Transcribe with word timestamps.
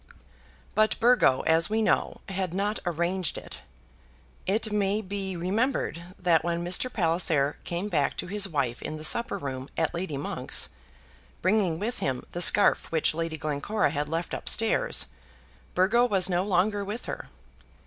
But 0.73 0.99
Burgo, 0.99 1.41
as 1.41 1.69
we 1.69 1.83
know, 1.83 2.21
had 2.27 2.55
not 2.55 2.79
"arranged 2.87 3.37
it." 3.37 3.59
It 4.47 4.71
may 4.71 4.99
be 4.99 5.37
remembered 5.37 6.01
that 6.17 6.43
when 6.43 6.65
Mr. 6.65 6.91
Palliser 6.91 7.57
came 7.65 7.87
back 7.87 8.17
to 8.17 8.25
his 8.25 8.49
wife 8.49 8.81
in 8.81 8.97
the 8.97 9.03
supper 9.03 9.37
room 9.37 9.69
at 9.77 9.93
Lady 9.93 10.17
Monk's, 10.17 10.69
bringing 11.43 11.77
with 11.77 11.99
him 11.99 12.25
the 12.31 12.41
scarf 12.41 12.91
which 12.91 13.13
Lady 13.13 13.37
Glencora 13.37 13.91
had 13.91 14.09
left 14.09 14.33
up 14.33 14.49
stairs, 14.49 15.05
Burgo 15.75 16.05
was 16.07 16.31
no 16.31 16.43
longer 16.43 16.83
with 16.83 17.05
her. 17.05 17.27